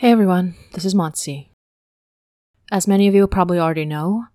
[0.00, 1.48] Hey everyone, this is Motzi.
[2.70, 4.26] As many of you probably already know,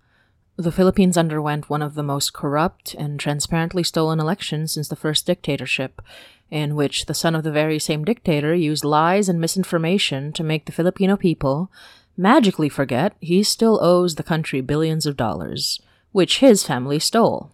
[0.58, 5.24] the Philippines underwent one of the most corrupt and transparently stolen elections since the first
[5.24, 6.02] dictatorship,
[6.50, 10.66] in which the son of the very same dictator used lies and misinformation to make
[10.66, 11.72] the Filipino people
[12.14, 15.80] magically forget he still owes the country billions of dollars,
[16.12, 17.52] which his family stole.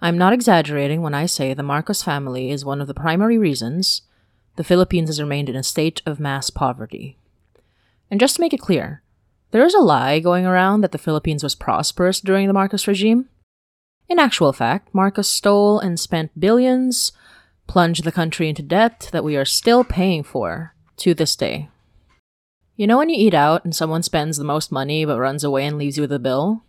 [0.00, 4.02] I'm not exaggerating when I say the Marcos family is one of the primary reasons
[4.56, 7.18] the Philippines has remained in a state of mass poverty.
[8.10, 9.02] And just to make it clear,
[9.50, 13.28] there is a lie going around that the Philippines was prosperous during the Marcos regime.
[14.08, 17.12] In actual fact, Marcos stole and spent billions,
[17.66, 21.68] plunged the country into debt that we are still paying for to this day.
[22.76, 25.64] You know when you eat out and someone spends the most money but runs away
[25.66, 26.64] and leaves you with a bill?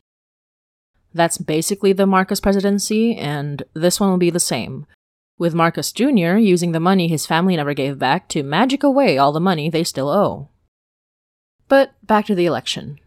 [1.13, 4.85] That's basically the Marcos presidency, and this one will be the same,
[5.37, 6.37] with Marcos Jr.
[6.37, 9.83] using the money his family never gave back to magic away all the money they
[9.83, 10.49] still owe.
[11.67, 12.99] But back to the election.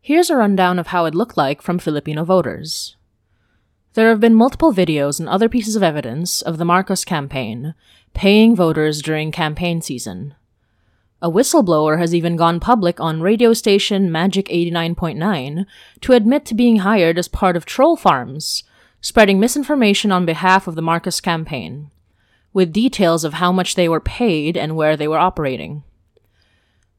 [0.00, 2.96] Here's a rundown of how it looked like from Filipino voters.
[3.94, 7.74] There have been multiple videos and other pieces of evidence of the Marcos campaign
[8.14, 10.34] paying voters during campaign season.
[11.22, 15.66] A whistleblower has even gone public on radio station Magic 89.9
[16.00, 18.62] to admit to being hired as part of troll farms
[19.00, 21.90] spreading misinformation on behalf of the Marcos campaign,
[22.52, 25.82] with details of how much they were paid and where they were operating.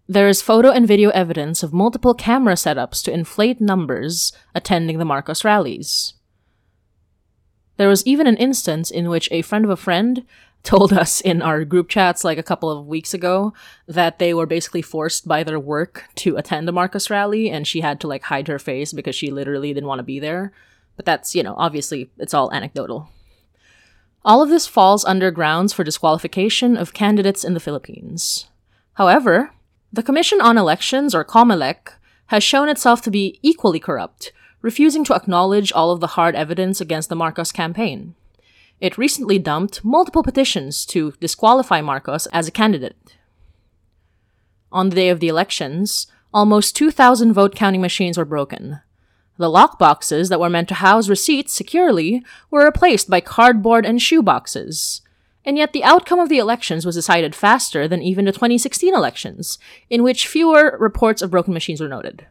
[0.07, 5.05] There is photo and video evidence of multiple camera setups to inflate numbers attending the
[5.05, 6.15] Marcos rallies.
[7.77, 10.25] There was even an instance in which a friend of a friend
[10.63, 13.53] told us in our group chats like a couple of weeks ago
[13.87, 17.81] that they were basically forced by their work to attend a Marcos rally and she
[17.81, 20.51] had to like hide her face because she literally didn't want to be there.
[21.01, 23.09] But that's, you know, obviously it's all anecdotal.
[24.23, 28.45] All of this falls under grounds for disqualification of candidates in the Philippines.
[28.93, 29.49] However,
[29.91, 31.93] the Commission on Elections, or COMELEC,
[32.27, 36.79] has shown itself to be equally corrupt, refusing to acknowledge all of the hard evidence
[36.79, 38.13] against the Marcos campaign.
[38.79, 43.17] It recently dumped multiple petitions to disqualify Marcos as a candidate.
[44.71, 48.81] On the day of the elections, almost 2,000 vote counting machines were broken,
[49.41, 55.01] the lockboxes that were meant to house receipts securely were replaced by cardboard and shoeboxes.
[55.43, 59.57] And yet the outcome of the elections was decided faster than even the 2016 elections,
[59.89, 62.27] in which fewer reports of broken machines were noted.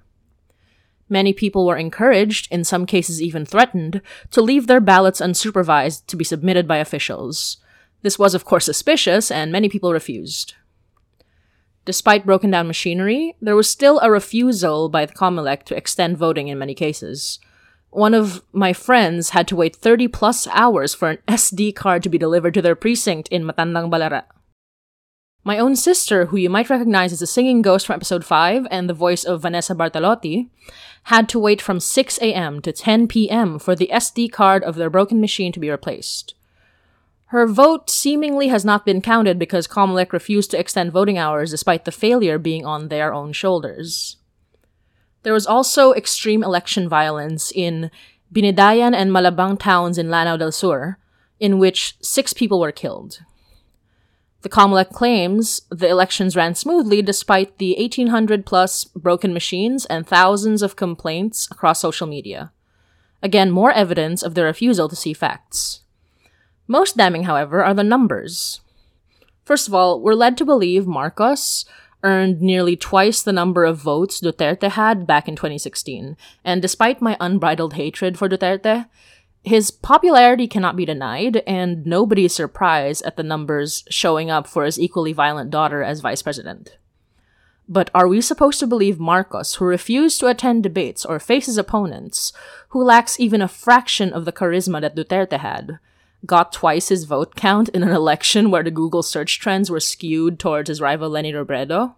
[1.08, 4.00] Many people were encouraged, in some cases even threatened,
[4.30, 7.56] to leave their ballots unsupervised to be submitted by officials.
[8.02, 10.54] This was, of course, suspicious, and many people refused.
[11.84, 16.48] Despite broken down machinery, there was still a refusal by the Comelec to extend voting
[16.48, 17.38] in many cases.
[17.90, 22.08] One of my friends had to wait 30 plus hours for an SD card to
[22.08, 24.24] be delivered to their precinct in Matandang Balara.
[25.42, 28.88] My own sister, who you might recognize as a singing ghost from episode 5 and
[28.88, 30.50] the voice of Vanessa Bartolotti,
[31.04, 32.60] had to wait from 6 a.m.
[32.60, 33.58] to 10 p.m.
[33.58, 36.34] for the SD card of their broken machine to be replaced.
[37.30, 41.84] Her vote seemingly has not been counted because Comelec refused to extend voting hours despite
[41.84, 44.16] the failure being on their own shoulders.
[45.22, 47.92] There was also extreme election violence in
[48.34, 50.98] Binidayan and Malabang towns in Lanao del Sur,
[51.38, 53.20] in which six people were killed.
[54.42, 60.62] The Comelec claims the elections ran smoothly despite the 1800 plus broken machines and thousands
[60.62, 62.50] of complaints across social media.
[63.22, 65.79] Again, more evidence of their refusal to see facts.
[66.70, 68.60] Most damning, however, are the numbers.
[69.44, 71.64] First of all, we're led to believe Marcos
[72.04, 76.16] earned nearly twice the number of votes Duterte had back in 2016.
[76.44, 78.86] And despite my unbridled hatred for Duterte,
[79.42, 84.64] his popularity cannot be denied, and nobody is surprised at the numbers showing up for
[84.64, 86.78] his equally violent daughter as vice president.
[87.68, 91.58] But are we supposed to believe Marcos, who refused to attend debates or face his
[91.58, 92.32] opponents,
[92.68, 95.80] who lacks even a fraction of the charisma that Duterte had,
[96.26, 100.38] got twice his vote count in an election where the Google search trends were skewed
[100.38, 101.94] towards his rival Leni Robredo.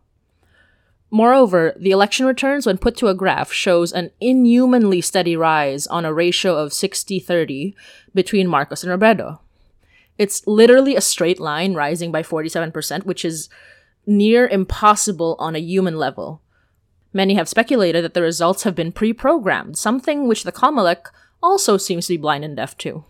[1.10, 6.06] Moreover, the election returns, when put to a graph, shows an inhumanly steady rise on
[6.06, 7.76] a ratio of 60 30
[8.14, 9.40] between Marcos and Robredo.
[10.16, 13.50] It's literally a straight line rising by 47%, which is
[14.06, 16.40] near impossible on a human level.
[17.12, 21.10] Many have speculated that the results have been pre programmed, something which the Comelec
[21.42, 23.04] also seems to be blind and deaf to.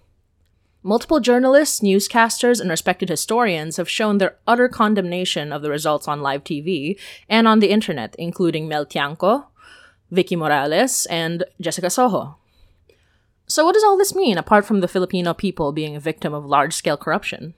[0.84, 6.22] Multiple journalists, newscasters, and respected historians have shown their utter condemnation of the results on
[6.22, 6.98] live TV
[7.28, 9.46] and on the internet, including Mel Tiangco,
[10.10, 12.36] Vicky Morales, and Jessica Soho.
[13.46, 16.44] So, what does all this mean apart from the Filipino people being a victim of
[16.44, 17.54] large scale corruption?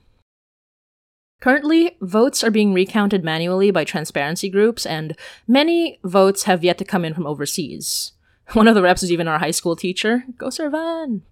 [1.41, 5.17] Currently, votes are being recounted manually by transparency groups, and
[5.47, 8.11] many votes have yet to come in from overseas.
[8.53, 10.25] One of the reps is even our high school teacher.
[10.37, 11.23] Go Servan!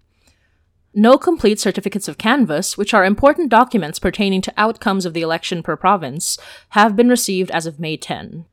[0.96, 5.60] No complete certificates of canvass, which are important documents pertaining to outcomes of the election
[5.60, 6.38] per province,
[6.70, 8.44] have been received as of May 10.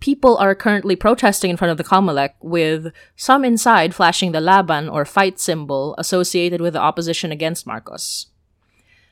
[0.00, 4.88] People are currently protesting in front of the Comelec, with some inside flashing the laban
[4.88, 8.26] or fight symbol associated with the opposition against Marcos.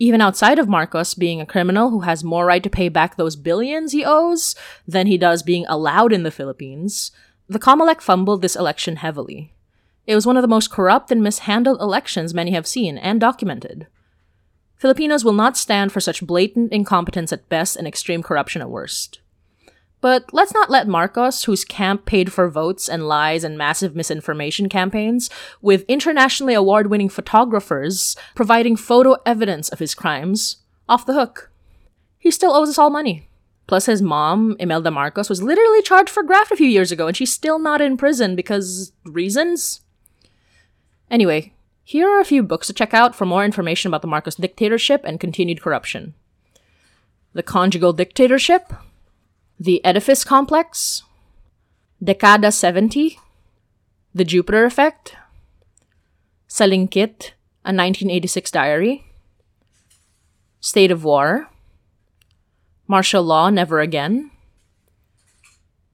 [0.00, 3.36] Even outside of Marcos being a criminal who has more right to pay back those
[3.36, 4.56] billions he owes
[4.88, 7.12] than he does being allowed in the Philippines,
[7.48, 9.52] the Comelec fumbled this election heavily.
[10.06, 13.86] It was one of the most corrupt and mishandled elections many have seen and documented.
[14.76, 19.20] Filipinos will not stand for such blatant incompetence at best and extreme corruption at worst.
[20.00, 24.68] But let's not let Marcos, whose camp paid for votes and lies and massive misinformation
[24.68, 30.56] campaigns, with internationally award winning photographers providing photo evidence of his crimes,
[30.88, 31.52] off the hook.
[32.18, 33.28] He still owes us all money.
[33.68, 37.16] Plus, his mom, Imelda Marcos, was literally charged for graft a few years ago, and
[37.16, 39.82] she's still not in prison because reasons?
[41.12, 41.52] Anyway,
[41.84, 45.02] here are a few books to check out for more information about the Marcos dictatorship
[45.04, 46.14] and continued corruption.
[47.34, 48.72] The Conjugal Dictatorship,
[49.60, 51.02] The Edifice Complex,
[52.02, 53.18] Dekada 70,
[54.14, 55.14] The Jupiter Effect,
[56.48, 57.32] Salingkit,
[57.62, 59.04] a 1986 diary,
[60.60, 61.50] State of War,
[62.86, 64.30] Martial Law Never Again,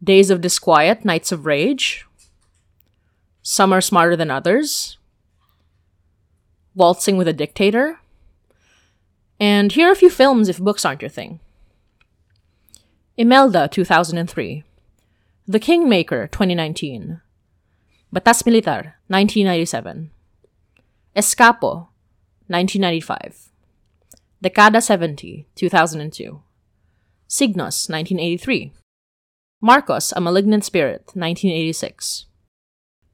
[0.03, 2.07] Days of Disquiet, Nights of Rage,
[3.43, 4.98] Some Are Smarter Than Others,
[6.79, 7.99] Waltzing with a Dictator.
[9.41, 11.41] And here are a few films if books aren't your thing.
[13.17, 14.63] Imelda, 2003.
[15.49, 17.21] The Kingmaker, 2019.
[18.15, 20.11] Batas Militar, 1997.
[21.17, 21.89] Eskapo,
[22.47, 23.49] 1995.
[24.45, 26.41] Dekada 70, 2002.
[27.29, 28.73] Signos, 1983.
[29.61, 32.27] Marcos, A Malignant Spirit, 1986.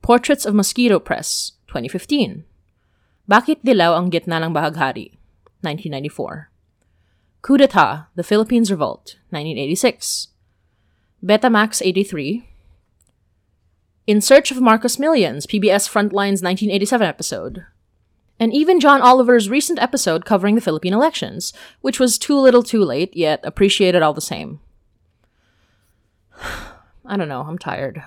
[0.02, 2.44] Portraits of Mosquito Press, 2015.
[3.24, 5.16] Bakit Dilaw ang Gitna ng Bahaghari?
[5.64, 6.52] 1994.
[7.40, 10.28] Coup d'etat, The Philippines Revolt, 1986.
[11.24, 12.44] Betamax 83.
[14.06, 17.64] In Search of Marcos Millions, PBS Frontline's 1987 episode.
[18.38, 22.84] And even John Oliver's recent episode covering the Philippine elections, which was too little too
[22.84, 24.60] late, yet appreciated all the same.
[27.06, 28.02] I don't know, I'm tired.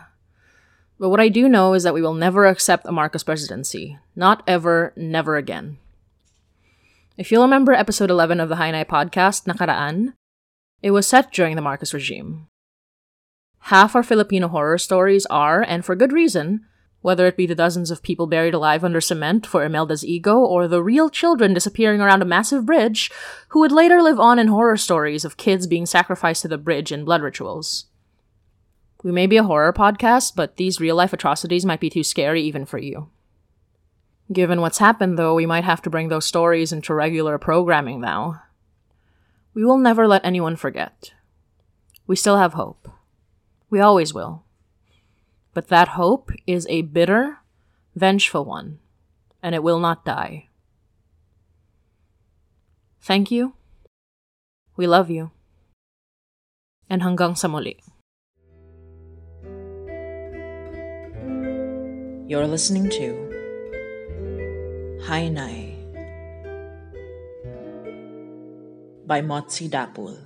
[0.99, 3.99] But what I do know is that we will never accept a Marcos presidency.
[4.15, 5.77] Not ever, never again.
[7.17, 10.13] If you'll remember episode 11 of the Hainai podcast, Nakaraan,
[10.81, 12.47] it was set during the Marcos regime.
[13.59, 16.65] Half our Filipino horror stories are, and for good reason,
[17.01, 20.67] whether it be the dozens of people buried alive under cement for Imelda's ego, or
[20.67, 23.11] the real children disappearing around a massive bridge,
[23.49, 26.91] who would later live on in horror stories of kids being sacrificed to the bridge
[26.91, 27.85] in blood rituals.
[29.03, 32.41] We may be a horror podcast, but these real life atrocities might be too scary
[32.43, 33.09] even for you.
[34.31, 38.41] Given what's happened, though, we might have to bring those stories into regular programming now.
[39.53, 41.13] We will never let anyone forget.
[42.05, 42.89] We still have hope.
[43.69, 44.43] We always will.
[45.53, 47.39] But that hope is a bitter,
[47.95, 48.79] vengeful one,
[49.41, 50.47] and it will not die.
[53.01, 53.53] Thank you.
[54.75, 55.31] We love you.
[56.89, 57.79] And hanggang sa muli.
[62.27, 63.07] You're listening to
[65.07, 65.79] Hainai
[69.07, 70.17] by Motsi Dapul.